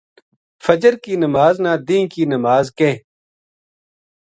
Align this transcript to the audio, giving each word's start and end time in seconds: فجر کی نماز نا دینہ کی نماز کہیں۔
فجر 0.65 0.93
کی 1.03 1.13
نماز 1.23 1.55
نا 1.63 1.71
دینہ 1.87 2.09
کی 2.13 2.23
نماز 2.33 2.65
کہیں۔ 2.77 2.99